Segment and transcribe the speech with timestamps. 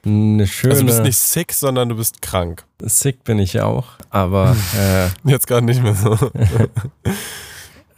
[0.06, 0.74] eine schöne.
[0.74, 2.64] Also du bist nicht sick, sondern du bist krank.
[2.82, 6.18] Sick bin ich auch, aber äh, Jetzt gerade nicht mehr so.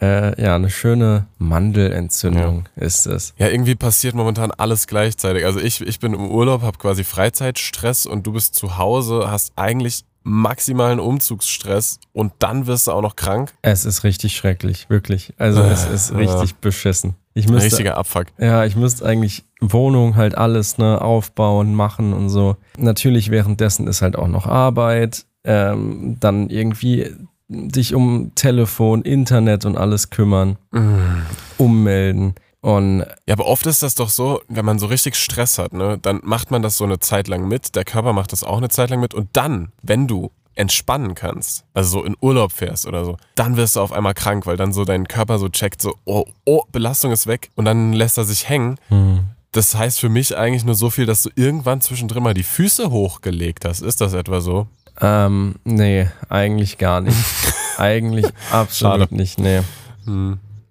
[0.00, 3.34] äh, ja, eine schöne Mandelentzündung ist es.
[3.38, 5.44] Ja, irgendwie passiert momentan alles gleichzeitig.
[5.44, 9.52] Also ich, ich bin im Urlaub, habe quasi Freizeitstress und du bist zu Hause, hast
[9.56, 13.54] eigentlich maximalen Umzugsstress und dann wirst du auch noch krank.
[13.62, 15.32] Es ist richtig schrecklich, wirklich.
[15.38, 17.14] Also es ist richtig beschissen.
[17.38, 18.26] Ich müsste, Richtiger Abfuck.
[18.38, 22.56] ja, ich müsste eigentlich Wohnung halt alles ne aufbauen, machen und so.
[22.76, 25.24] Natürlich währenddessen ist halt auch noch Arbeit.
[25.44, 27.12] Ähm, dann irgendwie
[27.48, 30.58] dich um Telefon, Internet und alles kümmern,
[31.56, 35.72] ummelden und Ja, aber oft ist das doch so, wenn man so richtig Stress hat,
[35.72, 38.58] ne, dann macht man das so eine Zeit lang mit, der Körper macht das auch
[38.58, 42.86] eine Zeit lang mit und dann, wenn du entspannen kannst, also so in Urlaub fährst
[42.86, 45.80] oder so, dann wirst du auf einmal krank, weil dann so dein Körper so checkt,
[45.80, 48.76] so, oh, oh, Belastung ist weg und dann lässt er sich hängen.
[49.52, 52.90] Das heißt für mich eigentlich nur so viel, dass du irgendwann zwischendrin mal die Füße
[52.90, 53.80] hochgelegt hast.
[53.80, 54.66] Ist das etwa so?
[55.00, 57.16] Ähm, nee, eigentlich gar nicht.
[57.78, 59.14] eigentlich absolut Schade.
[59.14, 59.62] nicht, nee.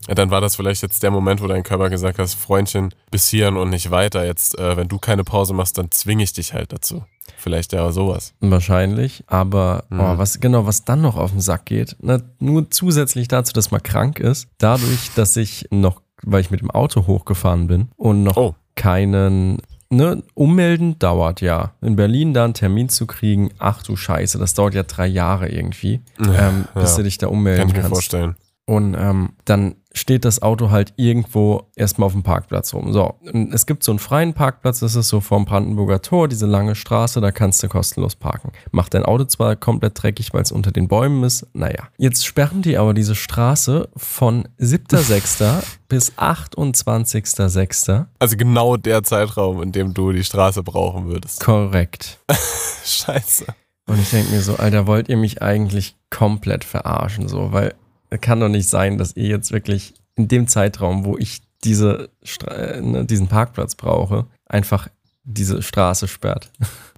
[0.08, 3.28] Ja, dann war das vielleicht jetzt der Moment, wo dein Körper gesagt hat, Freundchen, bis
[3.30, 4.26] hierhin und nicht weiter.
[4.26, 7.04] Jetzt, äh, wenn du keine Pause machst, dann zwinge ich dich halt dazu.
[7.38, 8.34] Vielleicht ja sowas.
[8.40, 10.00] Wahrscheinlich, aber Mhm.
[10.00, 13.72] oh, was genau, was dann noch auf den Sack geht, ne, nur zusätzlich dazu, dass
[13.72, 18.24] man krank ist, dadurch, dass ich noch, weil ich mit dem Auto hochgefahren bin und
[18.24, 18.56] noch Oh.
[18.76, 19.58] keinen,
[19.90, 21.74] ne, ummelden dauert ja.
[21.82, 25.50] In Berlin da einen Termin zu kriegen, ach du Scheiße, das dauert ja drei Jahre
[25.50, 26.98] irgendwie, ähm, bis ja.
[26.98, 27.94] du dich da ummelden Kann ich mir kannst.
[27.94, 28.36] vorstellen.
[28.70, 32.92] Und ähm, dann steht das Auto halt irgendwo erstmal auf dem Parkplatz rum.
[32.92, 36.46] So, und es gibt so einen freien Parkplatz, das ist so vorm Brandenburger Tor, diese
[36.46, 38.52] lange Straße, da kannst du kostenlos parken.
[38.72, 41.88] Macht dein Auto zwar komplett dreckig, weil es unter den Bäumen ist, naja.
[41.98, 45.64] Jetzt sperren die aber diese Straße von 7.6.
[45.88, 48.06] bis 28.6.
[48.20, 51.40] Also genau der Zeitraum, in dem du die Straße brauchen würdest.
[51.40, 52.20] korrekt.
[52.84, 53.46] Scheiße.
[53.90, 57.74] Und ich denke mir so, Alter, wollt ihr mich eigentlich komplett verarschen, so, weil
[58.18, 62.52] kann doch nicht sein, dass ihr jetzt wirklich in dem Zeitraum, wo ich diese Stra
[62.54, 64.88] äh, ne, diesen Parkplatz brauche, einfach
[65.24, 66.50] diese Straße sperrt.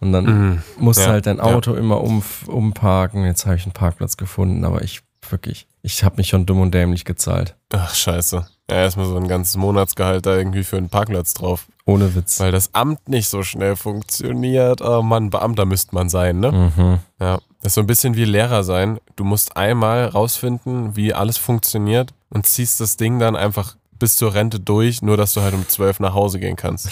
[0.01, 0.61] Und dann Mhm.
[0.77, 1.43] musst du Ja, halt dein ja.
[1.43, 3.25] Auto immer um, umparken.
[3.25, 6.73] Jetzt habe ich einen Parkplatz gefunden, aber ich wirklich, ich habe mich schon dumm und
[6.73, 7.55] dämlich gezahlt.
[7.73, 8.45] Ach, scheiße.
[8.69, 11.67] Ja, erstmal so ein ganzes Monatsgehalt da irgendwie für einen Parkplatz drauf.
[11.89, 12.39] Ohne Witz.
[12.39, 14.81] Weil das Amt nicht so schnell funktioniert.
[14.81, 16.51] Oh Mann, Beamter müsste man sein, ne?
[16.51, 16.99] Mhm.
[17.19, 17.39] Ja.
[17.61, 18.99] Das ist so ein bisschen wie Lehrer sein.
[19.15, 24.33] Du musst einmal rausfinden, wie alles funktioniert und ziehst das Ding dann einfach bis zur
[24.33, 26.87] Rente durch, nur dass du halt um zwölf nach Hause gehen kannst.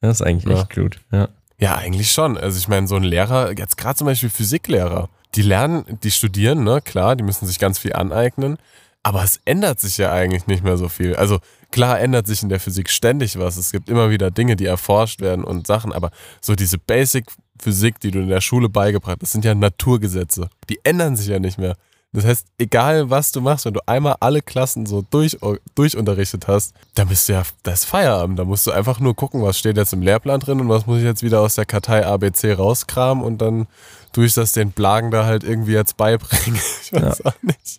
[0.00, 0.60] Das ist eigentlich Ja.
[0.60, 1.00] echt gut.
[1.10, 1.28] Ja.
[1.60, 2.36] Ja, eigentlich schon.
[2.38, 6.62] Also ich meine, so ein Lehrer, jetzt gerade zum Beispiel Physiklehrer, die lernen, die studieren,
[6.64, 8.58] ne, klar, die müssen sich ganz viel aneignen,
[9.02, 11.16] aber es ändert sich ja eigentlich nicht mehr so viel.
[11.16, 11.38] Also
[11.70, 13.56] klar ändert sich in der Physik ständig was.
[13.56, 18.10] Es gibt immer wieder Dinge, die erforscht werden und Sachen, aber so diese Basic-Physik, die
[18.10, 20.48] du in der Schule beigebracht hast, das sind ja Naturgesetze.
[20.68, 21.76] Die ändern sich ja nicht mehr.
[22.12, 25.36] Das heißt, egal was du machst, wenn du einmal alle Klassen so durch,
[25.74, 28.38] durchunterrichtet hast, dann bist du ja, das ist Feierabend.
[28.38, 30.98] Da musst du einfach nur gucken, was steht jetzt im Lehrplan drin und was muss
[30.98, 33.66] ich jetzt wieder aus der Kartei ABC rauskramen und dann
[34.12, 36.60] tue ich das den Blagen da halt irgendwie jetzt beibringen.
[36.82, 37.78] Ich weiß auch nicht.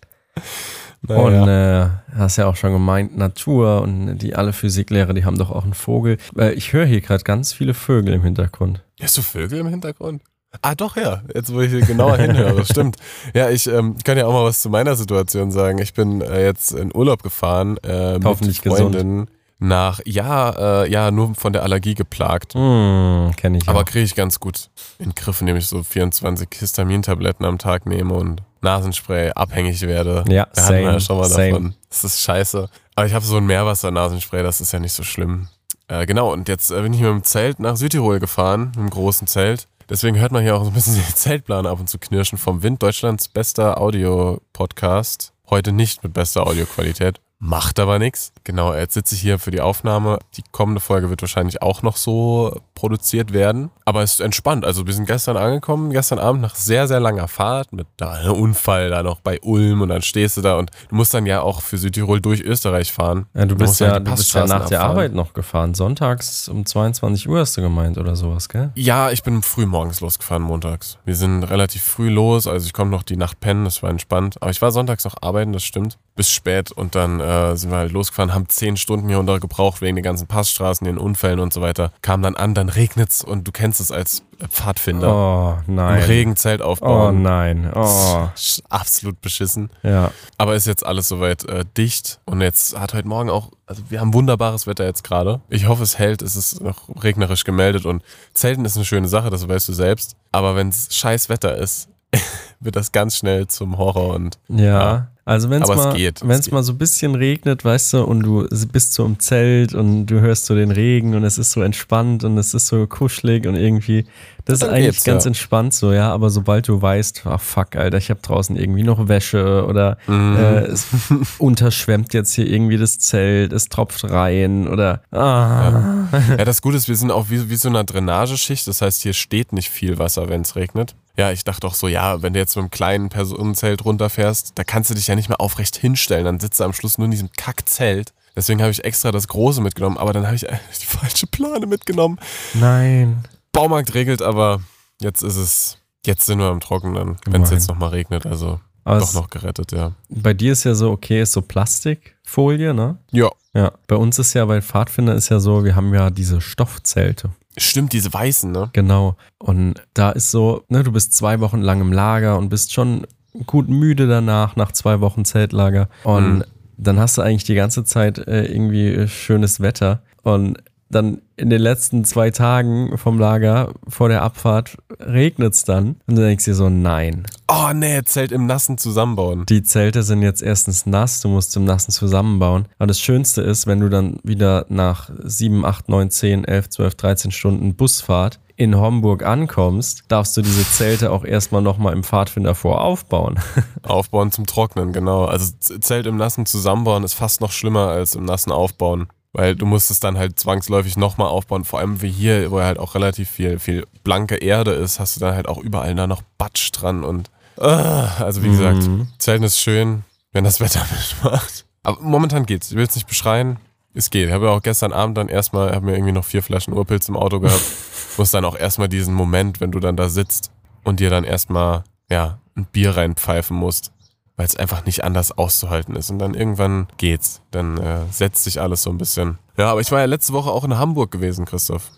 [1.02, 1.42] Naja.
[1.42, 5.50] Und äh, hast ja auch schon gemeint, Natur und die alle Physiklehrer, die haben doch
[5.50, 6.18] auch einen Vogel.
[6.36, 8.82] Äh, ich höre hier gerade ganz viele Vögel im Hintergrund.
[9.00, 10.22] Hast du Vögel im Hintergrund?
[10.62, 11.22] Ah, doch, ja.
[11.32, 12.96] Jetzt, wo ich hier genauer hinhöre, stimmt.
[13.34, 15.78] Ja, ich ähm, kann ja auch mal was zu meiner Situation sagen.
[15.78, 18.96] Ich bin äh, jetzt in Urlaub gefahren äh, mit Hoffentlich gesund.
[18.96, 19.26] Freundin
[19.60, 22.54] nach, ja, äh, ja, nur von der Allergie geplagt.
[22.54, 26.48] Hm, kenne ich Aber kriege ich ganz gut in den Griff, indem ich so 24
[26.58, 30.24] Histamintabletten am Tag nehme und Nasenspray abhängig werde.
[30.28, 31.48] Ja, Wir hatten ja same, schon mal same.
[31.50, 31.74] davon.
[31.88, 32.68] Das ist scheiße.
[32.94, 35.48] Aber ich habe so ein Meerwasser-Nasenspray, das ist ja nicht so schlimm.
[35.88, 38.90] Äh, genau, und jetzt äh, bin ich mit dem Zelt nach Südtirol gefahren, mit einem
[38.90, 39.66] großen Zelt.
[39.88, 42.62] Deswegen hört man hier auch so ein bisschen die Zeltplane ab und zu knirschen vom
[42.62, 42.82] Wind.
[42.82, 45.32] Deutschlands bester Audio-Podcast.
[45.48, 47.20] Heute nicht mit bester Audioqualität.
[47.42, 48.32] Macht aber nichts.
[48.44, 50.18] Genau, jetzt sitze ich hier für die Aufnahme.
[50.36, 53.70] Die kommende Folge wird wahrscheinlich auch noch so produziert werden.
[53.86, 54.66] Aber es ist entspannt.
[54.66, 58.32] Also wir sind gestern angekommen, gestern Abend nach sehr, sehr langer Fahrt mit da einem
[58.32, 61.40] Unfall da noch bei Ulm und dann stehst du da und du musst dann ja
[61.40, 63.26] auch für Südtirol durch Österreich fahren.
[63.32, 64.98] Ja, du bist ja, du bist ja nach der abfahren.
[64.98, 65.74] Arbeit noch gefahren.
[65.74, 68.70] Sonntags um 22 Uhr hast du gemeint oder sowas, gell?
[68.74, 70.98] Ja, ich bin früh morgens losgefahren, montags.
[71.06, 74.36] Wir sind relativ früh los, also ich komme noch die Nacht pennen, das war entspannt.
[74.42, 77.78] Aber ich war sonntags noch arbeiten, das stimmt, bis spät und dann äh, sind wir
[77.78, 81.52] halt losgefahren, haben zehn Stunden hier unter gebraucht wegen den ganzen Passstraßen, den Unfällen und
[81.52, 81.92] so weiter.
[82.02, 85.14] Kam dann an, dann regnet's und du kennst es als Pfadfinder.
[85.14, 86.02] Oh Im nein.
[86.02, 87.22] Regen Zelt Oh aufbauen.
[87.22, 87.70] nein.
[87.74, 88.28] Oh.
[88.68, 89.70] Absolut beschissen.
[89.82, 90.10] Ja.
[90.38, 94.00] Aber ist jetzt alles soweit äh, dicht und jetzt hat heute Morgen auch, also wir
[94.00, 95.40] haben wunderbares Wetter jetzt gerade.
[95.50, 98.02] Ich hoffe, es hält, es ist noch regnerisch gemeldet und
[98.34, 100.16] Zelten ist eine schöne Sache, das weißt du selbst.
[100.32, 101.88] Aber wenn es scheiß Wetter ist,
[102.60, 104.64] wird das ganz schnell zum Horror und Ja.
[104.66, 105.06] Ja.
[105.30, 108.24] Also wenn es mal, geht, es wenn's mal so ein bisschen regnet, weißt du, und
[108.24, 111.62] du bist so im Zelt und du hörst so den Regen und es ist so
[111.62, 114.06] entspannt und es ist so kuschelig und irgendwie,
[114.44, 115.28] das ist eigentlich ganz ja.
[115.28, 116.12] entspannt so, ja.
[116.12, 120.36] Aber sobald du weißt, ach fuck, Alter, ich habe draußen irgendwie noch Wäsche oder Mhm.
[120.36, 120.86] äh, es
[121.38, 126.08] unterschwemmt jetzt hier irgendwie das Zelt, es tropft rein oder ah.
[126.36, 128.66] Ja, das Gute ist, wir sind auch wie, wie so eine Drainageschicht.
[128.66, 130.94] Das heißt, hier steht nicht viel Wasser, wenn es regnet.
[131.16, 134.64] Ja, ich dachte auch so, ja, wenn du jetzt mit einem kleinen Personenzelt runterfährst, da
[134.64, 136.24] kannst du dich ja nicht mehr aufrecht hinstellen.
[136.24, 138.12] Dann sitzt du am Schluss nur in diesem Kackzelt.
[138.36, 140.42] Deswegen habe ich extra das Große mitgenommen, aber dann habe ich
[140.80, 142.18] die falsche Plane mitgenommen.
[142.54, 143.24] Nein.
[143.52, 144.60] Baumarkt regelt, aber
[145.00, 148.26] jetzt ist es, jetzt sind wir am Trockenen, wenn es jetzt nochmal regnet.
[148.26, 149.92] Also Aber doch noch gerettet, ja.
[150.08, 152.98] bei dir ist ja so, okay, ist so Plastikfolie, ne?
[153.10, 156.40] Ja, Ja, bei uns ist ja, bei Pfadfinder ist ja so, wir haben ja diese
[156.40, 157.30] Stoffzelte.
[157.58, 158.70] stimmt, diese Weißen, ne?
[158.72, 159.16] Genau.
[159.38, 163.06] Und da ist so, ne, du bist zwei Wochen lang im Lager und bist schon
[163.46, 165.88] gut müde danach, nach zwei Wochen Zeltlager.
[166.04, 166.44] Und Mhm.
[166.76, 170.02] dann hast du eigentlich die ganze Zeit äh, irgendwie äh, schönes Wetter.
[170.22, 170.58] Und
[170.90, 175.96] dann in den letzten zwei Tagen vom Lager vor der Abfahrt regnet es dann.
[176.06, 177.26] Und du denkst dir so, nein.
[177.48, 179.46] Oh nee, Zelt im Nassen zusammenbauen.
[179.46, 182.66] Die Zelte sind jetzt erstens nass, du musst im Nassen zusammenbauen.
[182.78, 186.94] Aber das Schönste ist, wenn du dann wieder nach 7, 8, 9, 10, 11, 12,
[186.96, 192.54] 13 Stunden Busfahrt in Homburg ankommst, darfst du diese Zelte auch erstmal nochmal im Pfadfinder
[192.54, 193.38] voraufbauen.
[193.84, 195.24] Aufbauen zum Trocknen, genau.
[195.24, 199.06] Also Zelt im Nassen zusammenbauen ist fast noch schlimmer als im Nassen aufbauen.
[199.32, 201.64] Weil du musst es dann halt zwangsläufig nochmal aufbauen.
[201.64, 205.16] Vor allem wie hier, wo ja halt auch relativ viel, viel blanke Erde ist, hast
[205.16, 209.08] du dann halt auch überall da noch Batsch dran und ah, also wie gesagt, Mhm.
[209.18, 210.84] Zelten ist schön, wenn das Wetter
[211.22, 211.64] mitmacht.
[211.82, 212.70] Aber momentan geht's.
[212.70, 213.58] Ich will es nicht beschreien.
[213.94, 214.28] Es geht.
[214.28, 217.08] Ich habe ja auch gestern Abend dann erstmal, habe mir irgendwie noch vier Flaschen Urpilz
[217.08, 217.62] im Auto gehabt.
[218.18, 220.50] Muss dann auch erstmal diesen Moment, wenn du dann da sitzt
[220.84, 223.92] und dir dann erstmal, ja, ein Bier reinpfeifen musst,
[224.40, 226.08] weil es einfach nicht anders auszuhalten ist.
[226.08, 227.42] Und dann irgendwann geht's.
[227.50, 229.38] Dann äh, setzt sich alles so ein bisschen.
[229.58, 231.90] Ja, aber ich war ja letzte Woche auch in Hamburg gewesen, Christoph.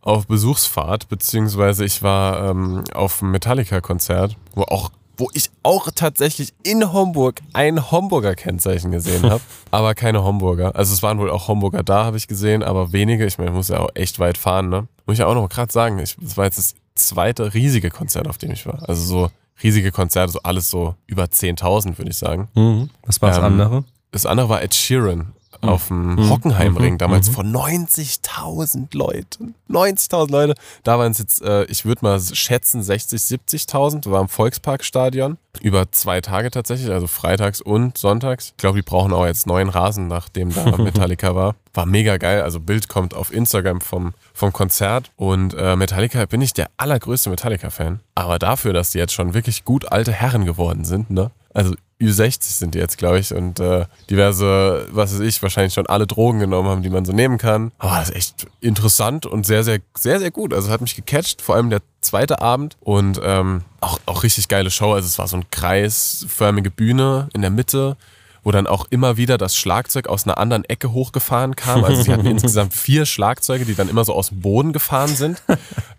[0.00, 6.54] Auf Besuchsfahrt, beziehungsweise ich war ähm, auf einem Metallica-Konzert, wo auch wo ich auch tatsächlich
[6.62, 9.42] in Homburg ein Homburger Kennzeichen gesehen habe,
[9.72, 10.76] aber keine Homburger.
[10.76, 13.26] Also es waren wohl auch Homburger da, habe ich gesehen, aber wenige.
[13.26, 14.86] Ich meine, ich muss ja auch echt weit fahren, ne?
[15.04, 18.28] Muss ich ja auch noch gerade sagen, ich, das war jetzt das zweite riesige Konzert,
[18.28, 18.88] auf dem ich war.
[18.88, 19.30] Also so
[19.62, 22.48] riesige Konzerte, so alles so über 10.000, würde ich sagen.
[22.54, 22.90] Mhm.
[23.04, 23.84] Was war das Ähm, andere?
[24.10, 25.32] Das andere war Ed Sheeran
[25.62, 26.28] auf dem Mhm.
[26.30, 26.98] Hockenheimring, Mhm.
[26.98, 27.32] damals Mhm.
[27.34, 29.54] von 90.000 Leuten.
[29.68, 30.54] 90.000 Leute.
[30.84, 34.10] Da waren es jetzt, äh, ich würde mal schätzen, 60, 70.000.
[34.10, 35.38] War im Volksparkstadion.
[35.60, 38.48] Über zwei Tage tatsächlich, also freitags und sonntags.
[38.50, 41.54] Ich glaube, die brauchen auch jetzt neuen Rasen, nachdem da Metallica war.
[41.74, 42.42] War mega geil.
[42.42, 45.10] Also Bild kommt auf Instagram vom, vom Konzert.
[45.16, 48.00] Und äh, Metallica bin ich der allergrößte Metallica-Fan.
[48.14, 51.30] Aber dafür, dass die jetzt schon wirklich gut alte Herren geworden sind, ne?
[51.54, 55.86] Also Ü60 sind die jetzt, glaube ich, und äh, diverse, was weiß ich, wahrscheinlich schon
[55.86, 57.72] alle Drogen genommen haben, die man so nehmen kann.
[57.78, 60.52] Aber das ist echt interessant und sehr, sehr, sehr, sehr gut.
[60.52, 64.70] Also hat mich gecatcht, vor allem der zweite Abend und ähm, auch, auch richtig geile
[64.70, 64.92] Show.
[64.92, 67.96] Also es war so eine kreisförmige Bühne in der Mitte,
[68.44, 71.84] wo dann auch immer wieder das Schlagzeug aus einer anderen Ecke hochgefahren kam.
[71.84, 75.40] Also sie hatten insgesamt vier Schlagzeuge, die dann immer so aus dem Boden gefahren sind.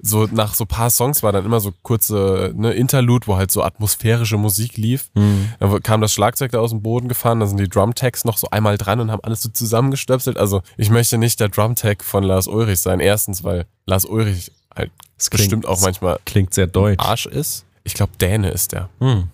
[0.01, 3.63] So nach so paar Songs war dann immer so kurze ne, Interlude, wo halt so
[3.63, 5.09] atmosphärische Musik lief.
[5.13, 8.49] Dann kam das Schlagzeug da aus dem Boden gefahren, da sind die Drumtags noch so
[8.51, 10.37] einmal dran und haben alles so zusammengestöpselt.
[10.37, 12.99] Also ich möchte nicht der Drumtag von Lars Ulrich sein.
[12.99, 16.99] Erstens, weil Lars Ulrich halt Das klingt- bestimmt auch manchmal Klingt sehr deutsch.
[17.03, 17.63] Arsch ist.
[17.85, 18.89] Ich glaube, Däne ist der.
[18.99, 19.29] Hm.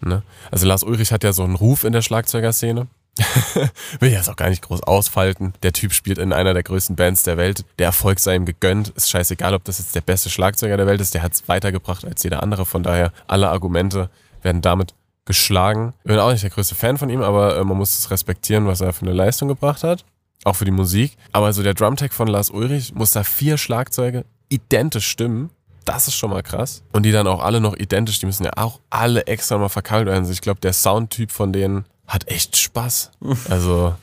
[0.00, 0.22] Ne?
[0.50, 2.86] Also Lars Ulrich hat ja so einen Ruf in der Schlagzeugerszene.
[4.00, 5.54] Will ich jetzt auch gar nicht groß ausfalten.
[5.62, 7.64] Der Typ spielt in einer der größten Bands der Welt.
[7.78, 8.90] Der Erfolg sei ihm gegönnt.
[8.90, 11.14] Ist scheißegal, ob das jetzt der beste Schlagzeuger der Welt ist.
[11.14, 12.66] Der hat es weitergebracht als jeder andere.
[12.66, 14.10] Von daher, alle Argumente
[14.42, 15.94] werden damit geschlagen.
[16.04, 18.66] Ich bin auch nicht der größte Fan von ihm, aber äh, man muss es respektieren,
[18.66, 20.04] was er für eine Leistung gebracht hat.
[20.44, 21.16] Auch für die Musik.
[21.32, 25.50] Aber so der Drumtech von Lars Ulrich muss da vier Schlagzeuge identisch stimmen.
[25.86, 26.82] Das ist schon mal krass.
[26.92, 30.08] Und die dann auch alle noch identisch, die müssen ja auch alle extra mal verkabelt
[30.08, 30.18] werden.
[30.18, 33.12] Also ich glaube, der Soundtyp von denen hat echt Spaß.
[33.48, 33.94] Also,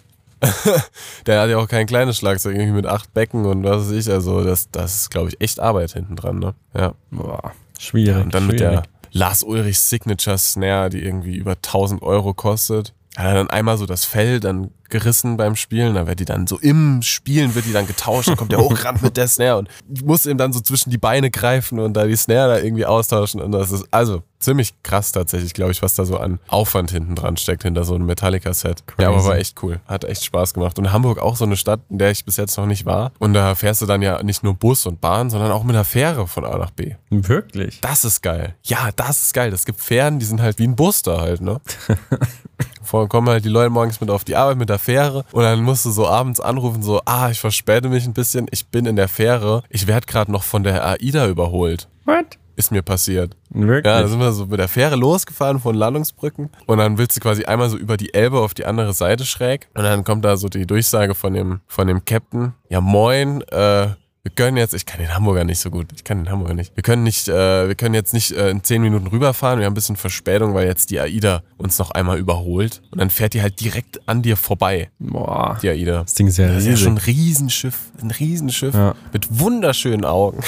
[1.25, 4.09] der hat ja auch kein kleines Schlagzeug, irgendwie mit acht Becken und was weiß ich.
[4.09, 6.55] Also, das, das ist, glaube ich, echt Arbeit hinten dran, ne?
[6.73, 6.93] Ja.
[7.11, 8.23] Boah, schwierig.
[8.23, 8.81] Und dann mit schwierig.
[8.81, 12.93] der Lars Ulrich Signature Snare, die irgendwie über 1000 Euro kostet.
[13.15, 16.47] Hat er dann einmal so das Fell dann gerissen beim Spielen, da wird die dann
[16.47, 19.69] so im Spielen wird die dann getauscht, dann kommt der hochrannt mit der Snare und
[20.05, 23.41] muss ihm dann so zwischen die Beine greifen und da die Snare da irgendwie austauschen
[23.41, 27.15] und das ist also ziemlich krass tatsächlich, glaube ich, was da so an Aufwand hinten
[27.15, 28.83] dran steckt hinter so einem Metallica-Set.
[28.99, 29.79] Ja, aber war echt cool.
[29.87, 30.77] Hat echt Spaß gemacht.
[30.77, 33.11] Und Hamburg auch so eine Stadt, in der ich bis jetzt noch nicht war.
[33.19, 35.85] Und da fährst du dann ja nicht nur Bus und Bahn, sondern auch mit einer
[35.85, 36.95] Fähre von A nach B.
[37.09, 37.79] Wirklich?
[37.81, 38.55] Das ist geil.
[38.63, 39.53] Ja, das ist geil.
[39.53, 41.61] Es gibt Fähren, die sind halt wie ein Bus da halt, ne?
[42.83, 45.63] Vorher kommen halt die Leute morgens mit auf die Arbeit mit der Fähre und dann
[45.63, 48.95] musst du so abends anrufen, so, ah, ich verspäte mich ein bisschen, ich bin in
[48.95, 51.87] der Fähre, ich werde gerade noch von der AIDA überholt.
[52.05, 52.37] What?
[52.55, 53.35] Ist mir passiert.
[53.49, 53.85] Wirklich?
[53.85, 57.21] Ja, da sind wir so mit der Fähre losgefahren von Landungsbrücken und dann willst du
[57.21, 60.37] quasi einmal so über die Elbe auf die andere Seite schräg und dann kommt da
[60.37, 62.53] so die Durchsage von dem, von dem Captain.
[62.69, 63.87] Ja, moin, äh,
[64.25, 66.73] wir können jetzt, ich kann den Hamburger nicht so gut, ich kann den Hamburger nicht.
[66.77, 69.73] Wir können nicht, äh, wir können jetzt nicht äh, in 10 Minuten rüberfahren, wir haben
[69.73, 73.41] ein bisschen Verspätung, weil jetzt die AIDA uns noch einmal überholt und dann fährt die
[73.41, 75.59] halt direkt an dir vorbei, Boah.
[75.61, 76.03] die AIDA.
[76.03, 78.95] Das Ding ist ja Das ist ja schon ein Riesenschiff, ein Riesenschiff Ja.
[79.11, 80.41] mit wunderschönen Augen.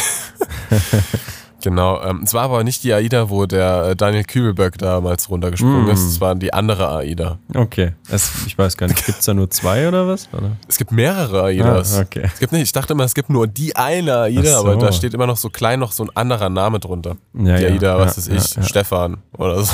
[1.62, 5.86] genau, ähm, es war aber nicht die AIDA, wo der äh, Daniel Kübelberg damals runtergesprungen
[5.86, 5.90] Mm.
[5.90, 7.40] ist, es war die andere AIDA.
[7.54, 7.94] Okay.
[8.10, 10.30] Es, ich weiß gar nicht, gibt es da nur zwei oder was?
[10.34, 10.52] Oder?
[10.68, 11.98] Es gibt mehrere AIDAs.
[11.98, 12.24] Ah, okay.
[12.26, 14.68] Es gibt nicht, ich dachte immer, es gibt nur die eine AIDA, so.
[14.68, 17.18] aber da steht immer noch so klein noch so ein anderer Name drunter.
[17.34, 18.68] Ja, die ja, AIDA, was ja, weiß ich, ja, ja.
[18.68, 19.74] Stefan oder so.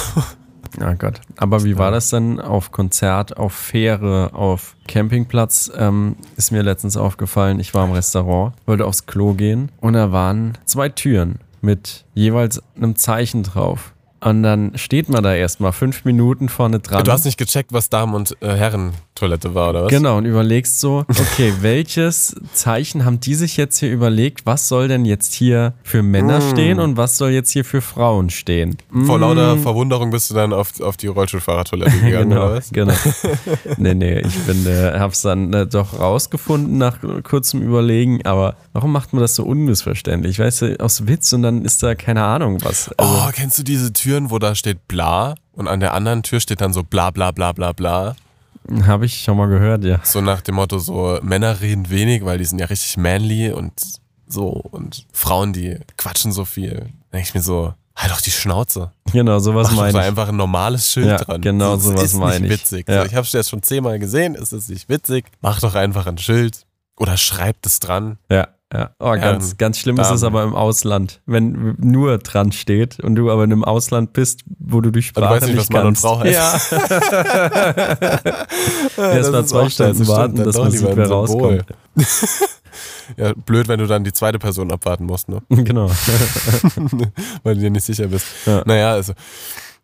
[0.80, 1.20] Ah Gott.
[1.36, 5.70] Aber wie war das dann auf Konzert, auf Fähre, auf Campingplatz?
[5.76, 10.14] Ähm, ist mir letztens aufgefallen, ich war im Restaurant, wollte aufs Klo gehen und da
[10.14, 13.94] waren zwei Türen mit jeweils einem Zeichen drauf.
[14.20, 17.04] Und dann steht man da erstmal fünf Minuten vorne dran.
[17.04, 18.56] Du hast nicht gecheckt, was Damen- und äh,
[19.22, 19.90] Herren-Toilette war, oder was?
[19.90, 24.46] Genau, und überlegst so, okay, welches Zeichen haben die sich jetzt hier überlegt?
[24.46, 26.52] Was soll denn jetzt hier für Männer Mm.
[26.52, 28.78] stehen und was soll jetzt hier für Frauen stehen?
[29.06, 29.22] Vor Mm.
[29.22, 32.72] lauter Verwunderung bist du dann auf, auf die Rollstuhlfahrertoilette gegangen, genau, oder was?
[32.72, 32.94] genau.
[33.78, 38.92] nee, nee, ich bin, äh, hab's dann äh, doch rausgefunden nach kurzem Überlegen, aber warum
[38.92, 40.40] macht man das so unmissverständlich?
[40.40, 42.90] Weißt du, aus Witz und dann ist da keine Ahnung was.
[42.98, 46.40] Also, Oh, kennst du diese Türen, wo da steht bla und an der anderen Tür
[46.40, 48.16] steht dann so bla bla bla bla bla?
[48.86, 50.00] Habe ich schon mal gehört, ja.
[50.04, 53.74] So nach dem Motto, so Männer reden wenig, weil die sind ja richtig manly und
[54.28, 56.76] so und Frauen, die quatschen so viel.
[57.12, 58.92] Da denke ich mir so, halt doch die Schnauze.
[59.12, 60.06] Genau, sowas Mach doch meine ich.
[60.06, 61.42] einfach ein normales Schild Ja, dran.
[61.42, 62.62] genau das sowas ist meine nicht ich.
[62.62, 62.88] witzig.
[62.88, 63.02] Ja.
[63.02, 65.26] So, ich habe es jetzt schon zehnmal gesehen, es ist nicht witzig.
[65.42, 66.66] Mach doch einfach ein Schild
[66.98, 68.18] oder schreibt es dran.
[68.30, 68.92] Ja, ja.
[69.00, 73.16] Oh, ganz, Ähm, ganz schlimm ist es aber im Ausland, wenn nur dran steht und
[73.16, 75.88] du aber in einem Ausland bist, wo du du Sprache weißt nicht, nicht was Mann
[75.88, 76.02] und kannst.
[76.02, 76.72] Frau heißt.
[76.72, 78.18] Ja,
[78.98, 81.66] Ja, erst mal zwei Stunden warten, dass man sieht, wer rauskommt.
[83.18, 85.42] Ja, blöd, wenn du dann die zweite Person abwarten musst, ne?
[85.50, 85.92] genau.
[87.44, 88.26] weil du dir nicht sicher bist.
[88.46, 88.64] Ja.
[88.66, 89.12] Naja, also,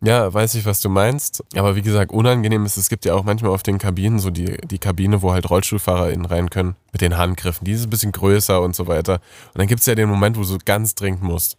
[0.00, 1.42] ja, weiß ich, was du meinst.
[1.56, 4.56] Aber wie gesagt, unangenehm ist, es gibt ja auch manchmal auf den Kabinen so die,
[4.58, 7.64] die Kabine, wo halt RollstuhlfahrerInnen rein können, mit den Handgriffen.
[7.64, 9.14] Die ist ein bisschen größer und so weiter.
[9.14, 11.56] Und dann gibt es ja den Moment, wo du ganz dringend musst.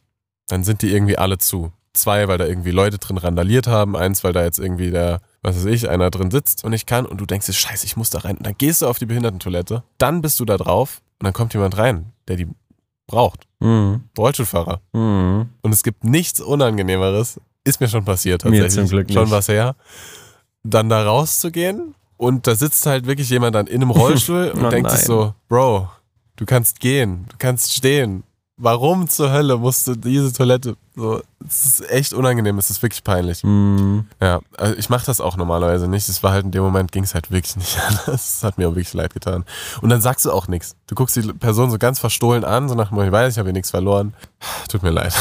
[0.48, 1.72] Dann sind die irgendwie alle zu.
[1.94, 3.98] Zwei, weil da irgendwie Leute drin randaliert haben.
[3.98, 7.06] Eins, weil da jetzt irgendwie der, was weiß ich, einer drin sitzt und ich kann.
[7.06, 8.38] Und du denkst scheiße, ich muss da rein.
[8.38, 9.84] Und dann gehst du auf die Behindertentoilette.
[9.98, 12.48] Dann bist du da drauf und dann kommt jemand rein, der die
[13.10, 13.48] braucht.
[13.60, 14.04] Mhm.
[14.18, 14.80] Rollstuhlfahrer.
[14.94, 15.50] Mhm.
[15.62, 17.42] Und es gibt nichts Unangenehmeres.
[17.70, 18.90] Ist mir schon passiert Mir tatsächlich.
[18.90, 19.32] zum Glück Schon nicht.
[19.32, 19.76] was her.
[20.64, 24.70] Dann da rauszugehen und da sitzt halt wirklich jemand dann in einem Rollstuhl und Oh
[24.70, 25.90] denkt sich so, Bro,
[26.36, 28.24] du kannst gehen, du kannst stehen.
[28.62, 30.76] Warum zur Hölle musst du diese Toilette?
[30.94, 33.42] So, es ist echt unangenehm, es ist wirklich peinlich.
[33.46, 34.06] Mhm.
[34.22, 36.10] Ja, also ich mache das auch normalerweise nicht.
[36.10, 38.08] Es war halt in dem Moment ging es halt wirklich nicht anders.
[38.40, 39.46] Es hat mir auch wirklich leid getan.
[39.82, 40.76] Und dann sagst du auch nichts.
[40.88, 43.40] Du guckst die Person so ganz verstohlen an, so nach dem Motto, ich weiß, ich
[43.40, 44.14] habe hier nichts verloren.
[44.68, 45.14] Tut mir leid.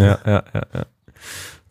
[0.00, 0.82] Ja, ja, ja, ja.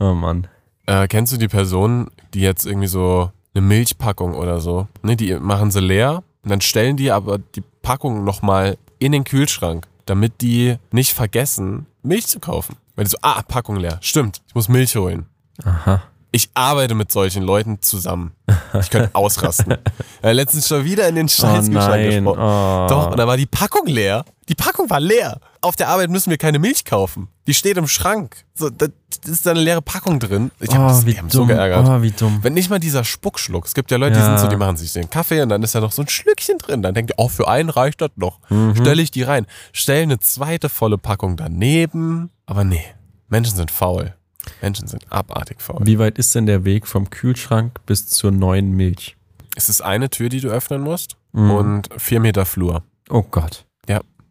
[0.01, 0.47] Oh Mann.
[0.87, 5.35] Äh, kennst du die Personen, die jetzt irgendwie so eine Milchpackung oder so, ne, die
[5.35, 10.41] machen sie leer und dann stellen die aber die Packung nochmal in den Kühlschrank, damit
[10.41, 12.77] die nicht vergessen, Milch zu kaufen.
[12.95, 13.99] Weil die so, ah, Packung leer.
[14.01, 15.27] Stimmt, ich muss Milch holen.
[15.63, 16.01] Aha.
[16.31, 18.31] Ich arbeite mit solchen Leuten zusammen.
[18.79, 19.77] Ich könnte ausrasten.
[20.23, 22.09] äh, letztens schon wieder in den Oh Scheißkühlschrank nein.
[22.23, 22.39] gesprochen.
[22.41, 22.87] Oh.
[22.89, 24.25] Doch, und da war die Packung leer.
[24.49, 25.39] Die Packung war leer.
[25.61, 27.27] Auf der Arbeit müssen wir keine Milch kaufen.
[27.47, 28.45] Die steht im Schrank.
[28.55, 28.87] So, da
[29.25, 30.51] ist da eine leere Packung drin.
[30.59, 31.49] Ich habe oh, wie die haben so dumm.
[31.49, 31.87] geärgert.
[31.87, 32.39] Oh, wie dumm.
[32.41, 33.65] Wenn nicht mal dieser Spuckschluck.
[33.65, 34.25] Es gibt ja Leute, die Ja.
[34.25, 36.57] sind so, die machen sich den Kaffee und dann ist da noch so ein Schlückchen
[36.57, 36.81] drin.
[36.81, 38.39] Dann denkt ihr, oh, für einen reicht das noch.
[38.49, 38.75] Mhm.
[38.75, 39.45] Stelle ich die rein.
[39.71, 42.31] Stell eine zweite volle Packung daneben.
[42.45, 42.83] Aber nee,
[43.29, 44.13] Menschen sind faul.
[44.61, 45.79] Menschen sind abartig faul.
[45.83, 49.15] Wie weit ist denn der Weg vom Kühlschrank bis zur neuen Milch?
[49.55, 51.51] Es ist eine Tür, die du öffnen musst Mhm.
[51.51, 52.83] und vier Meter Flur.
[53.09, 53.65] Oh Gott.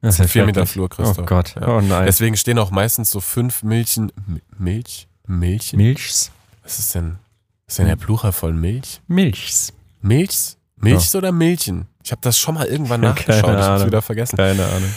[0.03, 0.73] Das sind ist vier ja Meter schrecklich.
[0.73, 1.19] Flur, Christoph.
[1.19, 1.55] Oh Gott.
[1.61, 1.69] Ja.
[1.69, 2.07] Oh nein.
[2.07, 4.11] Deswegen stehen auch meistens so fünf Milchen.
[4.59, 5.09] Milch?
[5.27, 5.77] Milchen?
[5.77, 6.31] Milchs?
[6.63, 7.19] Was ist denn?
[7.67, 9.01] Was ist denn der Plural von Milch?
[9.07, 9.73] Milchs.
[10.01, 10.57] Milchs?
[10.77, 11.87] Milchs oder Milchen?
[12.03, 13.45] Ich habe das schon mal irgendwann Keine nachgeschaut.
[13.45, 13.87] Ich habe Ahnung.
[13.89, 14.37] wieder vergessen.
[14.37, 14.91] Keine Ahnung.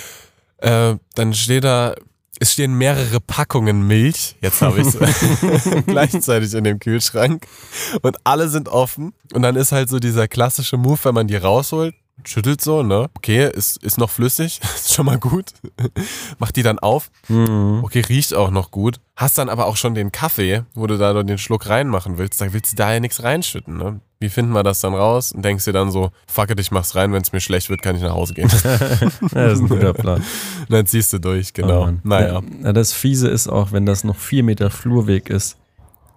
[0.57, 1.93] Äh, dann steht da,
[2.39, 4.37] es stehen mehrere Packungen Milch.
[4.41, 7.45] Jetzt habe ich es gleichzeitig in dem Kühlschrank.
[8.01, 9.13] Und alle sind offen.
[9.33, 11.93] Und dann ist halt so dieser klassische Move, wenn man die rausholt,
[12.23, 13.09] schüttelt so, ne?
[13.15, 15.51] Okay, ist, ist noch flüssig, ist schon mal gut.
[16.39, 17.09] Macht die dann auf.
[17.27, 17.81] Mhm.
[17.83, 18.99] Okay, riecht auch noch gut.
[19.15, 22.41] Hast dann aber auch schon den Kaffee, wo du da den Schluck reinmachen willst.
[22.41, 23.99] Da willst du da ja nichts reinschütten, ne?
[24.19, 25.33] Wie finden wir das dann raus?
[25.33, 27.81] Und denkst dir dann so, fuck it, ich mach's rein, wenn es mir schlecht wird,
[27.81, 28.47] kann ich nach Hause gehen.
[29.31, 30.23] Das ist ein guter Plan.
[30.69, 31.85] Dann ziehst du durch, Oh genau.
[31.85, 31.99] Mann.
[32.03, 32.41] naja.
[32.63, 35.57] Ja, das Fiese ist auch, wenn das noch vier Meter Flurweg ist,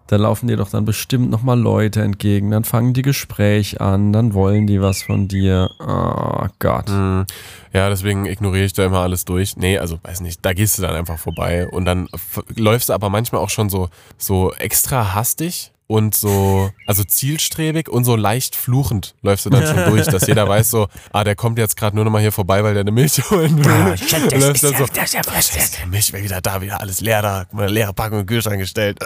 [0.09, 4.35] da laufen dir doch dann bestimmt nochmal Leute entgegen, dann fangen die Gespräch an, dann
[4.35, 5.71] wollen die was von dir.
[5.81, 6.89] Oh Gott.
[6.89, 7.25] Hm,
[7.73, 9.57] Ja, deswegen ignoriere ich da immer alles durch.
[9.57, 12.09] Nee, also weiß nicht, da gehst du dann einfach vorbei und dann
[12.55, 18.05] läufst du aber manchmal auch schon so, so extra hastig und so, also zielstrebig und
[18.05, 21.59] so leicht fluchend läufst du dann schon durch, dass jeder weiß so, ah, der kommt
[21.59, 23.71] jetzt gerade nur noch mal hier vorbei, weil der eine Milch holen will.
[23.71, 27.45] Ah, und läufst dann so, Scheiße, der Milch wäre wieder da, wieder alles leer da,
[27.45, 28.99] guck mal, eine leere Packung im Kühlschrank gestellt.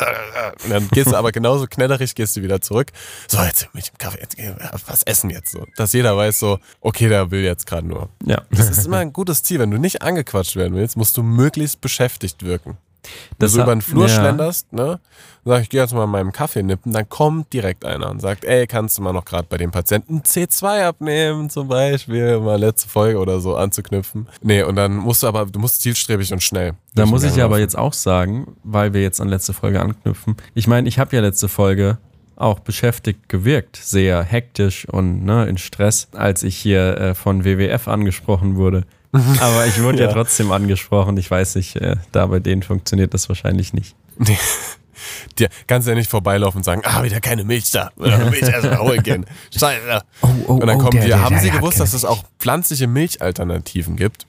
[0.65, 2.89] Und dann gehst du aber genauso knellerig, gehst du wieder zurück.
[3.29, 5.67] So, jetzt Milch im Kaffee, jetzt gehen wir was essen jetzt so.
[5.77, 8.09] Dass jeder weiß so, okay, der will jetzt gerade nur.
[8.25, 8.43] Ja.
[8.51, 9.59] Das ist immer ein gutes Ziel.
[9.59, 12.79] Wenn du nicht angequatscht werden willst, musst du möglichst beschäftigt wirken.
[13.03, 14.15] Wenn Das du über den Flur ja.
[14.15, 15.01] schlenderst, ne,
[15.45, 18.67] sag ich, geh jetzt mal meinen Kaffee nippen, dann kommt direkt einer und sagt, ey,
[18.67, 23.19] kannst du mal noch gerade bei dem Patienten C2 abnehmen, zum Beispiel, mal letzte Folge
[23.19, 24.29] oder so anzuknüpfen.
[24.43, 26.75] Nee, und dann musst du aber, du musst zielstrebig und schnell.
[26.95, 30.37] Da muss ich ja aber jetzt auch sagen, weil wir jetzt an letzte Folge anknüpfen.
[30.55, 31.99] Ich meine, ich habe ja letzte Folge
[32.37, 37.87] auch beschäftigt gewirkt, sehr hektisch und ne, in Stress, als ich hier äh, von WWF
[37.87, 38.85] angesprochen wurde.
[39.41, 40.07] Aber ich wurde ja.
[40.07, 40.13] Ja.
[40.13, 41.17] trotzdem angesprochen.
[41.17, 43.97] Ich weiß nicht, äh, da bei denen funktioniert das wahrscheinlich nicht.
[44.19, 44.39] Nee.
[45.39, 47.91] Dir kannst ja nicht vorbeilaufen und sagen, ah, wieder keine Milch da.
[47.97, 49.27] Oder Milch erst mal holen gehen.
[49.57, 50.03] Scheiße.
[50.21, 51.79] Oh, oh, Und dann oh, kommen der, die, der, haben der, Sie der hat gewusst,
[51.79, 54.27] keine dass es auch pflanzliche Milchalternativen gibt?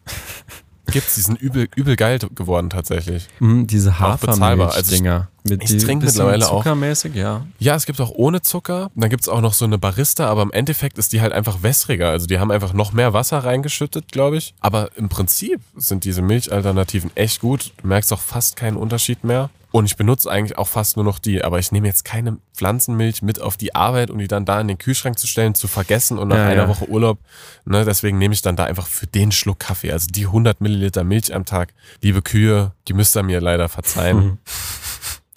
[0.88, 3.28] Gibt's, die sind übel, übel geil geworden tatsächlich.
[3.38, 3.90] Hm, diese.
[3.92, 5.28] Also Hafermilch-Dinger.
[5.44, 7.46] mit ich die- trinke mittlerweile auch- zuckermäßig, ja.
[7.60, 8.90] Ja, es gibt auch ohne Zucker.
[8.96, 12.10] Dann gibt's auch noch so eine Barista, aber im Endeffekt ist die halt einfach wässriger.
[12.10, 14.54] Also die haben einfach noch mehr Wasser reingeschüttet, glaube ich.
[14.60, 17.72] Aber im Prinzip sind diese Milchalternativen echt gut.
[17.82, 19.50] Du merkst auch fast keinen Unterschied mehr.
[19.72, 21.44] Und ich benutze eigentlich auch fast nur noch die.
[21.44, 24.68] Aber ich nehme jetzt keine Pflanzenmilch mit auf die Arbeit, um die dann da in
[24.68, 26.68] den Kühlschrank zu stellen, zu vergessen und nach Ja, einer ja.
[26.68, 27.20] Woche Urlaub.
[27.64, 29.92] Ne, deswegen nehme ich dann da einfach für den Schluck Kaffee.
[29.94, 31.74] Also die 100 Milliliter Milch am Tag.
[32.02, 34.40] Liebe Kühe, die müsst ihr mir leider verzeihen.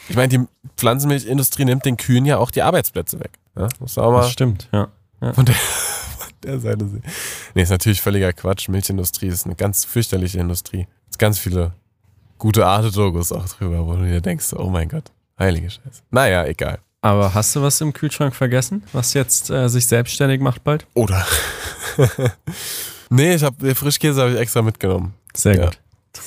[0.07, 0.41] Ich meine, die
[0.77, 3.39] Pflanzenmilchindustrie nimmt den Kühen ja auch die Arbeitsplätze weg.
[3.57, 4.89] Ja, muss auch Das mal stimmt, ja.
[5.33, 5.55] von der,
[6.19, 7.03] von der Seite sehen.
[7.55, 8.69] Nee, ist natürlich völliger Quatsch.
[8.69, 10.87] Milchindustrie ist eine ganz fürchterliche Industrie.
[11.11, 11.73] Es ganz viele
[12.45, 15.05] gute Arte-Dokus auch drüber, wo du dir denkst, oh mein Gott,
[15.39, 16.03] heilige Scheiße.
[16.11, 16.79] Naja, egal.
[17.01, 20.87] Aber hast du was im Kühlschrank vergessen, was jetzt äh, sich selbstständig macht bald?
[20.93, 21.27] Oder?
[23.09, 25.15] nee, ich habe Frischkäse habe ich extra mitgenommen.
[25.35, 25.65] Sehr Ja.
[25.67, 25.79] gut.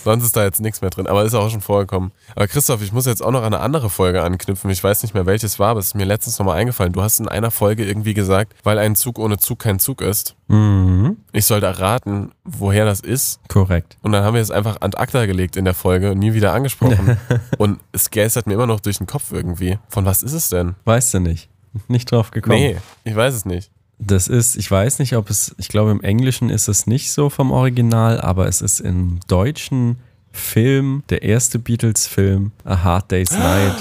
[0.03, 2.11] Sonst ist da jetzt nichts mehr drin, aber ist auch schon vorgekommen.
[2.35, 4.69] Aber Christoph, ich muss jetzt auch noch an eine andere Folge anknüpfen.
[4.69, 6.93] Ich weiß nicht mehr, welches war, aber es ist mir letztens nochmal eingefallen.
[6.93, 10.35] Du hast in einer Folge irgendwie gesagt, weil ein Zug ohne Zug kein Zug ist.
[10.47, 11.17] Mhm.
[11.31, 13.39] Ich sollte erraten, woher das ist.
[13.47, 13.97] Korrekt.
[14.01, 16.53] Und dann haben wir es einfach ad acta gelegt in der Folge und nie wieder
[16.53, 17.17] angesprochen.
[17.57, 19.77] und es geistert mir immer noch durch den Kopf irgendwie.
[19.89, 20.75] Von was ist es denn?
[20.85, 21.49] Weißt du nicht.
[21.87, 22.55] Nicht drauf gekommen.
[22.55, 23.71] Nee, ich weiß es nicht.
[23.99, 27.29] Das ist, ich weiß nicht, ob es, ich glaube im Englischen ist es nicht so
[27.29, 29.97] vom Original, aber es ist im deutschen
[30.31, 33.73] Film, der erste Beatles-Film, A Hard Day's Night.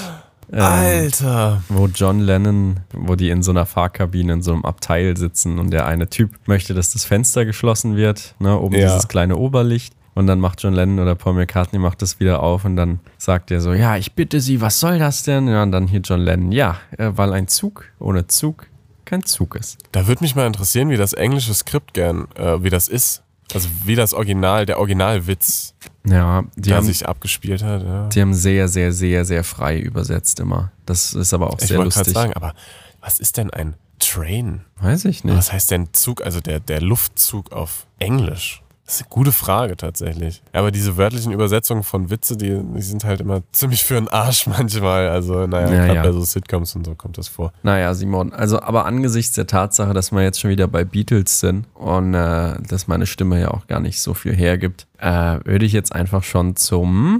[0.52, 1.62] ähm, Alter.
[1.68, 5.70] wo John Lennon, wo die in so einer Fahrkabine in so einem Abteil sitzen und
[5.70, 8.86] der eine Typ möchte, dass das Fenster geschlossen wird, ne, oben Ja.
[8.86, 9.92] dieses kleine Oberlicht.
[10.14, 13.50] Und dann macht John Lennon oder Paul McCartney macht das wieder auf und dann sagt
[13.50, 15.46] er so, ja, ich bitte Sie, was soll das denn?
[15.46, 18.66] Ja, und dann hier John Lennon, ja, äh, weil ein Zug ohne Zug
[19.06, 19.78] kein Zug ist.
[19.92, 23.22] Da würde mich mal interessieren, wie das englische Skript gern, äh, wie das ist.
[23.54, 27.82] Also wie das Original, der Originalwitz, Ja, der haben, sich abgespielt hat.
[27.82, 28.08] Ja.
[28.08, 30.72] die haben sehr, sehr, sehr, sehr frei übersetzt immer.
[30.84, 32.14] Das ist aber auch Ich sehr wollte gerade lustig.
[32.14, 32.54] sagen, aber
[33.00, 34.62] was ist denn ein Train?
[34.80, 35.36] Weiß ich nicht.
[35.36, 38.62] Was heißt denn Zug, also der, der Luftzug auf Englisch?
[38.86, 40.42] Das ist eine gute Frage tatsächlich.
[40.52, 44.46] Aber diese wörtlichen Übersetzungen von Witze, die, die sind halt immer ziemlich für den Arsch
[44.46, 45.08] manchmal.
[45.08, 47.52] Also, naja, Ja, gerade bei so Sitcoms und so kommt das vor.
[47.64, 51.66] Naja, Simon, also aber angesichts der Tatsache, dass wir jetzt schon wieder bei Beatles sind
[51.74, 55.72] und äh, dass meine Stimme ja auch gar nicht so viel hergibt, äh, würde ich
[55.72, 57.18] jetzt einfach schon zum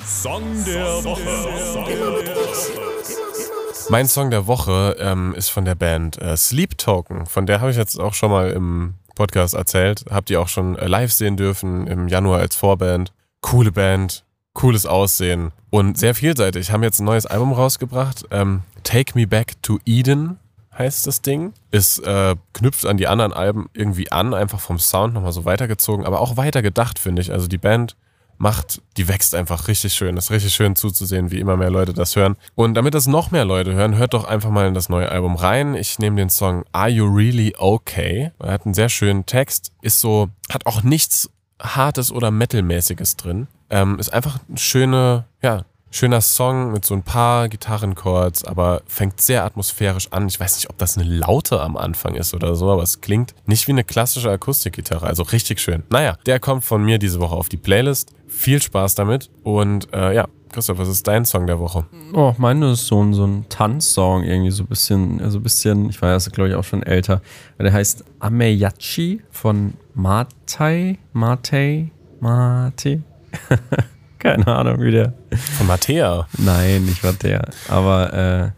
[3.89, 7.27] Mein Song der Woche ähm, ist von der Band äh, Sleep Token.
[7.27, 10.05] Von der habe ich jetzt auch schon mal im Podcast erzählt.
[10.09, 13.13] Habt ihr auch schon äh, live sehen dürfen im Januar als Vorband.
[13.41, 16.71] Coole Band, cooles Aussehen und sehr vielseitig.
[16.71, 18.27] Haben jetzt ein neues Album rausgebracht.
[18.31, 20.39] Ähm, Take Me Back to Eden
[20.79, 21.53] heißt das Ding.
[21.71, 26.07] Ist äh, knüpft an die anderen Alben irgendwie an, einfach vom Sound nochmal so weitergezogen,
[26.07, 27.33] aber auch weiter gedacht, finde ich.
[27.33, 27.97] Also die Band
[28.39, 30.17] macht, die wächst einfach richtig schön.
[30.17, 32.37] Das ist richtig schön zuzusehen, wie immer mehr Leute das hören.
[32.55, 35.37] Und damit das noch mehr Leute hören, hört doch einfach mal in das neue Album
[35.37, 35.75] rein.
[35.75, 38.33] Ich nehme den Song Are You Really Okay?
[38.39, 43.47] Er hat einen sehr schönen Text, ist so, hat auch nichts Hartes oder Metalmäßiges drin.
[43.71, 49.21] Ähm, ist einfach ein schöne, ja, schöner Song mit so ein paar Gitarrenchords, aber fängt
[49.21, 50.29] sehr atmosphärisch an.
[50.29, 53.35] Ich weiß nicht, ob das eine Laute am Anfang ist oder so, aber es klingt
[53.47, 55.07] nicht wie eine klassische Akustikgitarre.
[55.07, 55.85] Also richtig schön.
[55.89, 58.13] Naja, der kommt von mir diese Woche auf die Playlist.
[58.37, 59.31] Viel Spaß damit.
[59.45, 61.87] Und äh, ja, Christoph, was ist dein Song der Woche?
[62.13, 65.89] Oh, meine ist so ein, so ein Tanzsong, irgendwie so ein bisschen, also ein bisschen,
[65.89, 67.23] ich weiß, glaube ich, auch schon älter.
[67.59, 73.03] Der heißt Ameyachi von Matei, Matei, Mate.
[74.19, 75.15] Keine Ahnung, wie der.
[75.57, 76.29] Von Mattea.
[76.37, 77.49] Nein, nicht der.
[77.69, 78.51] Aber, äh.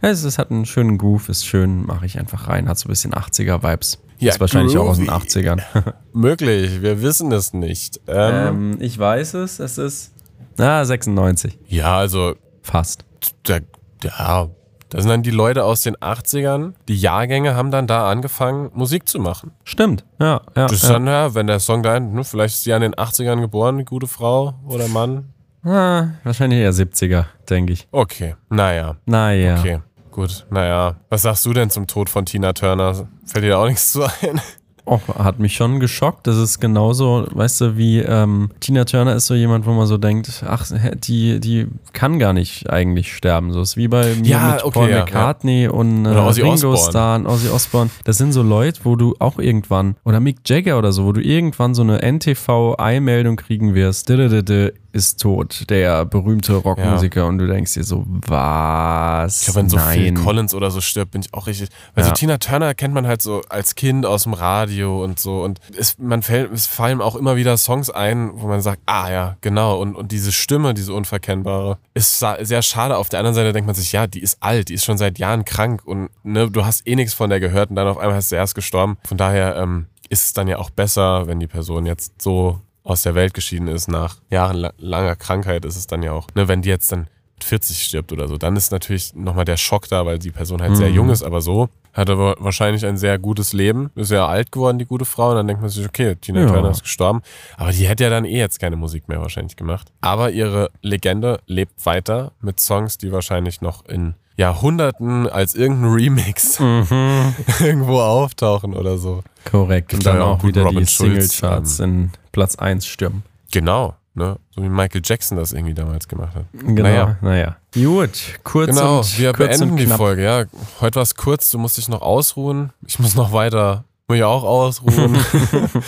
[0.00, 2.68] Es, es hat einen schönen Groove, ist schön, mache ich einfach rein.
[2.68, 3.98] Hat so ein bisschen 80er-Vibes.
[4.22, 5.26] Ja, ist wahrscheinlich auch aus den groovy.
[5.26, 5.62] 80ern.
[6.12, 8.00] Möglich, wir wissen es nicht.
[8.06, 10.12] Ähm, ähm, ich weiß es, es ist.
[10.58, 11.58] Ah, 96.
[11.68, 13.04] ja, also, Fast.
[13.44, 13.58] da,
[14.02, 14.48] ja,
[14.90, 16.74] da sind dann die Leute aus den 80ern.
[16.88, 19.52] Die Jahrgänge haben dann da angefangen, Musik zu machen.
[19.64, 20.42] Stimmt, ja.
[20.54, 20.92] ja, Das ist ja.
[20.92, 23.84] dann, ja, wenn der Song da, ne, vielleicht ist die an den 80ern geboren, die
[23.86, 25.30] gute Frau oder Mann.
[25.64, 27.88] Ah, wahrscheinlich eher 70er, denke ich.
[27.92, 29.58] Okay, naja, Naja.
[29.58, 29.78] okay,
[30.12, 30.96] gut, naja.
[31.08, 33.08] Was sagst du denn zum Tod von Tina Turner?
[33.26, 34.40] Fällt dir da auch nichts zu ein?
[34.84, 36.26] Oh, hat mich schon geschockt.
[36.26, 39.96] Das ist genauso, weißt du, wie ähm, Tina Turner ist so jemand, wo man so
[39.96, 43.52] denkt, ach, die, die kann gar nicht eigentlich sterben.
[43.52, 46.76] So ist wie bei mir Ja, mit okay, Paul ja, McCartney und äh, Ringo.
[46.76, 47.90] Starr und Ozzy Osbourne.
[48.02, 51.20] Das sind so Leute, wo du auch irgendwann, oder Mick Jagger oder so, wo du
[51.20, 57.26] irgendwann so eine NTV-Eilmeldung kriegen wirst, "Didididi ist tot, der berühmte Rockmusiker.
[57.26, 59.40] Und du denkst dir so, was?
[59.40, 60.22] Ich glaube, wenn so Phil Nein.
[60.24, 61.70] Collins oder so stirbt, bin ich auch richtig.
[61.94, 62.10] Weil Ja.
[62.10, 65.42] so Tina Turner kennt man halt so als Kind aus dem Radio und so.
[65.42, 69.10] Und es, man fällt, es fallen auch immer wieder Songs ein, wo man sagt, ah
[69.10, 69.80] ja, genau.
[69.80, 72.96] Und, und diese Stimme, diese unverkennbare, ist sehr schade.
[72.96, 75.18] Auf der anderen Seite denkt man sich, ja, die ist alt, die ist schon seit
[75.18, 78.18] Jahren krank und ne, du hast eh nichts von der gehört und dann auf einmal
[78.18, 78.96] ist sie erst gestorben.
[79.06, 83.02] Von daher ähm, ist es dann ja auch besser, wenn die Person jetzt so aus
[83.02, 86.68] der Welt geschieden ist nach jahrelanger Krankheit, ist es dann ja auch, ne, wenn die
[86.68, 90.18] jetzt dann mit 40 stirbt oder so, dann ist natürlich nochmal der Schock da, weil
[90.18, 90.94] die Person halt sehr Mhm.
[90.94, 94.50] jung ist, aber so hat er wa- wahrscheinlich ein sehr gutes Leben, ist ja alt
[94.50, 96.46] geworden, die gute Frau, und dann denkt man sich, okay, Tina Ja.
[96.46, 97.20] Turner ist gestorben,
[97.56, 99.92] aber die hätte ja dann eh jetzt keine Musik mehr wahrscheinlich gemacht.
[100.00, 106.58] Aber ihre Legende lebt weiter mit Songs, die wahrscheinlich noch in Jahrhunderten als irgendein Remix
[106.60, 107.34] Mhm.
[107.60, 109.22] irgendwo auftauchen oder so.
[109.50, 109.92] Korrekt.
[109.92, 113.22] Und Gibt ja dann auch wieder Robin die Singlecharts in Platz 1 stürmen.
[113.50, 114.38] Genau, ne?
[114.54, 116.44] So wie Michael Jackson das irgendwie damals gemacht hat.
[116.52, 117.16] Genau, Naja.
[117.20, 117.56] naja.
[117.74, 119.86] Gut, kurz Genau, und, wir kurz beenden und die.
[119.86, 120.22] Folge.
[120.24, 120.44] Ja,
[120.80, 122.72] heute war es kurz, du musst dich noch ausruhen.
[122.86, 125.16] Ich muss noch weiter, muss ich auch ausruhen.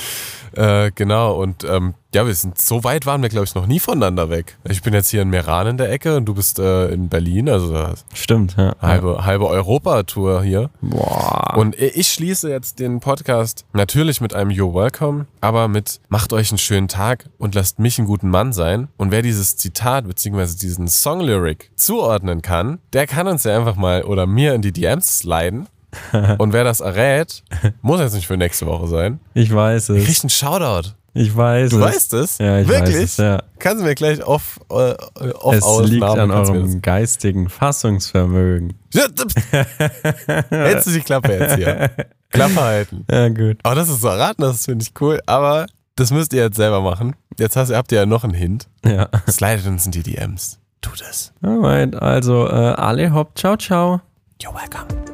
[0.57, 3.81] äh, genau, und ähm, ja, wir sind, so weit waren wir, glaube ich, noch nie
[3.81, 4.57] voneinander weg.
[4.69, 7.49] Ich bin jetzt hier in Meran in der Ecke und du bist äh, in Berlin,
[7.49, 8.75] also Stimmt, ja.
[8.81, 10.71] halbe, halbe Europa-Tour hier.
[10.81, 11.55] Boah.
[11.57, 16.51] Und ich schließe jetzt den Podcast natürlich mit einem You're Welcome, aber mit Macht euch
[16.51, 18.88] einen schönen Tag und lasst mich einen guten Mann sein.
[18.97, 20.57] Und wer dieses Zitat bzw.
[20.57, 25.19] diesen Song-Lyric zuordnen kann, der kann uns ja einfach mal oder mir in die DMs
[25.19, 25.67] sliden.
[26.38, 27.42] Und wer das errät,
[27.83, 30.04] muss jetzt nicht für nächste Woche sein, ich weiß es.
[30.04, 30.90] kriegt einen Shoutout.
[31.16, 31.83] Ich weiß Du es.
[31.83, 32.38] weißt es?
[32.38, 32.96] Ja, ich Wirklich?
[32.96, 33.40] weiß es, ja.
[33.61, 37.48] Kannst du mir gleich off, äh, off Es aus liegt Namen, an du eurem geistigen
[37.48, 38.74] Fassungsvermögen.
[38.92, 39.07] das-
[40.50, 41.90] Hältst du die Klappe jetzt hier?
[42.30, 43.04] Klappe halten.
[43.09, 43.59] Ja, gut.
[43.62, 45.20] Aber das ist so erraten, das finde ich cool.
[45.26, 47.14] Aber das müsst ihr jetzt selber machen.
[47.38, 48.66] Jetzt hast, habt ihr ja noch einen Hint.
[48.85, 49.09] Ja.
[49.30, 50.59] Slidet uns in die DMs.
[50.80, 51.33] Tut es.
[51.42, 54.00] Alright, also äh, alle hopp, ciao, ciao.
[54.42, 55.13] You're welcome.